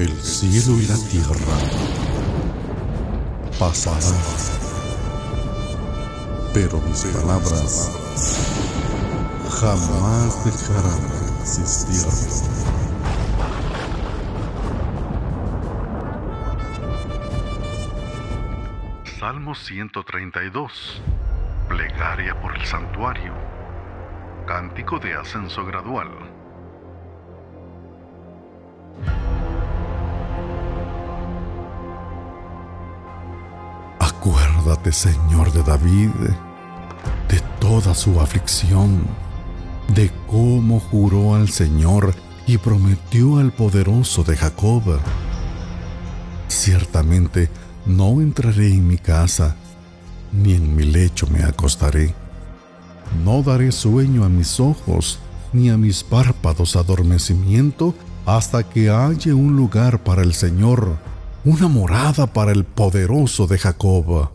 [0.00, 1.58] El cielo y la tierra
[3.58, 4.00] pasarán,
[6.54, 7.90] pero mis palabras
[9.60, 12.00] jamás dejarán de existir.
[19.18, 21.02] Salmo 132.
[21.68, 23.34] Plegaria por el santuario.
[24.46, 26.39] Cántico de ascenso gradual.
[34.20, 36.10] Acuérdate, Señor de David,
[37.30, 39.00] de toda su aflicción,
[39.94, 42.14] de cómo juró al Señor
[42.46, 44.82] y prometió al poderoso de Jacob.
[46.48, 47.48] Ciertamente
[47.86, 49.56] no entraré en mi casa,
[50.32, 52.14] ni en mi lecho me acostaré.
[53.24, 55.18] No daré sueño a mis ojos,
[55.54, 57.94] ni a mis párpados adormecimiento,
[58.26, 60.98] hasta que haya un lugar para el Señor
[61.44, 64.30] una morada para el poderoso de Jacob.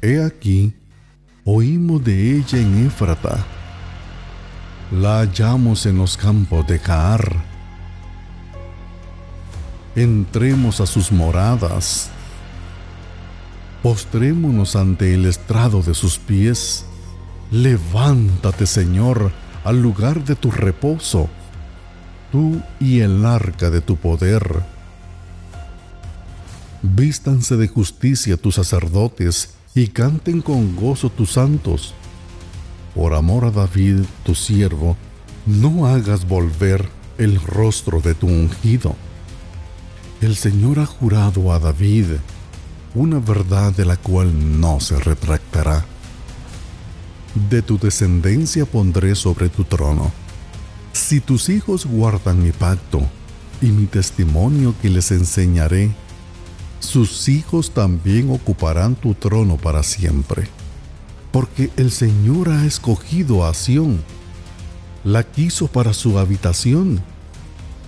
[0.00, 0.76] He aquí,
[1.44, 3.44] oímos de ella en Éfrata,
[4.92, 7.32] la hallamos en los campos de Jaar.
[9.96, 12.10] Entremos a sus moradas,
[13.82, 16.84] postrémonos ante el estrado de sus pies.
[17.50, 19.32] Levántate, Señor,
[19.64, 21.28] al lugar de tu reposo,
[22.30, 24.75] tú y el arca de tu poder
[26.94, 31.94] Vístanse de justicia tus sacerdotes y canten con gozo tus santos.
[32.94, 34.96] Por amor a David, tu siervo,
[35.46, 38.94] no hagas volver el rostro de tu ungido.
[40.20, 42.06] El Señor ha jurado a David
[42.94, 45.84] una verdad de la cual no se retractará.
[47.50, 50.12] De tu descendencia pondré sobre tu trono.
[50.92, 53.00] Si tus hijos guardan mi pacto
[53.60, 55.90] y mi testimonio que les enseñaré,
[56.80, 60.48] sus hijos también ocuparán tu trono para siempre.
[61.32, 64.02] Porque el Señor ha escogido a Sión,
[65.04, 67.02] la quiso para su habitación.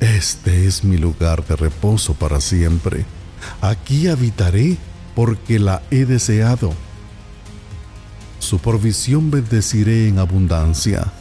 [0.00, 3.04] Este es mi lugar de reposo para siempre.
[3.60, 4.76] Aquí habitaré
[5.14, 6.72] porque la he deseado.
[8.38, 11.12] Su provisión bendeciré en abundancia.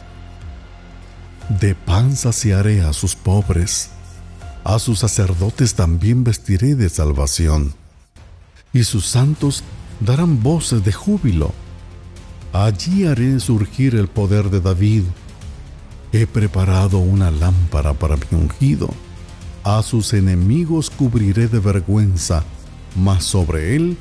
[1.60, 3.90] De pan saciaré a sus pobres
[4.68, 7.72] a sus sacerdotes también vestiré de salvación,
[8.74, 9.64] y sus santos
[9.98, 11.54] darán voces de júbilo.
[12.52, 15.04] Allí haré surgir el poder de David.
[16.12, 18.90] He preparado una lámpara para mi ungido.
[19.64, 22.44] A sus enemigos cubriré de vergüenza,
[22.94, 23.96] mas sobre él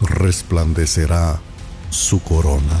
[0.00, 1.38] resplandecerá
[1.90, 2.80] su corona.